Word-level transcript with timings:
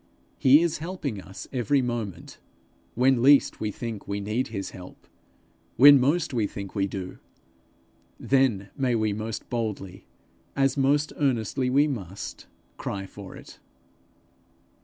He 0.39 0.63
is 0.63 0.79
helping 0.79 1.21
us 1.21 1.47
every 1.53 1.79
moment, 1.83 2.39
when 2.95 3.21
least 3.21 3.59
we 3.59 3.69
think 3.69 4.07
we 4.07 4.19
need 4.19 4.47
his 4.47 4.71
help; 4.71 5.07
when 5.77 5.99
most 5.99 6.33
we 6.33 6.47
think 6.47 6.73
we 6.73 6.87
do, 6.87 7.19
then 8.19 8.69
may 8.75 8.95
we 8.95 9.13
most 9.13 9.47
boldly, 9.51 10.07
as 10.55 10.75
most 10.75 11.13
earnestly 11.17 11.69
we 11.69 11.85
must, 11.87 12.47
cry 12.77 13.05
for 13.05 13.35
it. 13.35 13.59